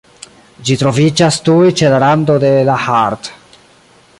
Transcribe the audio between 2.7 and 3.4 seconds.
la Haardt.